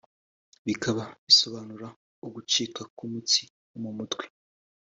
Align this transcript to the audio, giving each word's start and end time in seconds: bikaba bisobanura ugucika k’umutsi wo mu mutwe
bikaba 0.65 1.03
bisobanura 1.25 1.87
ugucika 2.25 2.81
k’umutsi 2.95 3.41
wo 3.69 3.77
mu 3.83 3.91
mutwe 3.97 4.25